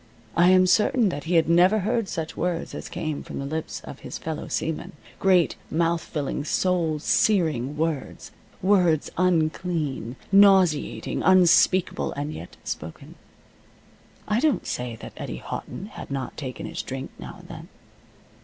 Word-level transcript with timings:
I 0.35 0.49
am 0.49 0.65
certain 0.65 1.09
that 1.09 1.25
he 1.25 1.35
had 1.35 1.47
never 1.47 1.77
heard 1.81 2.07
such 2.09 2.35
words 2.35 2.73
as 2.73 2.89
came 2.89 3.21
from 3.21 3.37
the 3.37 3.45
lips 3.45 3.81
of 3.81 3.99
his 3.99 4.17
fellow 4.17 4.47
seamen 4.47 4.93
great 5.19 5.57
mouth 5.69 6.01
filling, 6.01 6.43
soul 6.43 6.97
searing 6.97 7.77
words 7.77 8.31
words 8.63 9.11
unclean, 9.15 10.15
nauseating, 10.31 11.21
unspeakable, 11.21 12.13
and 12.13 12.33
yet 12.33 12.57
spoken. 12.63 13.13
I 14.27 14.39
don't 14.39 14.65
say 14.65 14.95
that 14.95 15.13
Eddie 15.17 15.37
Houghton 15.37 15.91
had 15.93 16.09
not 16.09 16.35
taken 16.35 16.65
his 16.65 16.81
drink 16.81 17.11
now 17.19 17.35
and 17.37 17.47
then. 17.47 17.67